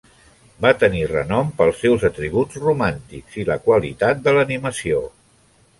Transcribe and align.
Va 0.65 0.69
tenir 0.83 1.03
renom 1.11 1.51
pel 1.59 1.73
seus 1.81 2.07
atributs 2.11 2.59
romàntics 2.65 3.39
i 3.43 3.47
la 3.53 3.61
qualitat 3.69 4.27
de 4.29 4.37
l'animació. 4.39 5.07